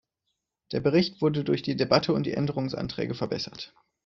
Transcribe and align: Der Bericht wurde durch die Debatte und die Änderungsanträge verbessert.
Der 0.71 0.79
Bericht 0.79 1.21
wurde 1.21 1.43
durch 1.43 1.61
die 1.61 1.75
Debatte 1.75 2.11
und 2.11 2.23
die 2.25 2.33
Änderungsanträge 2.33 3.13
verbessert. 3.13 3.75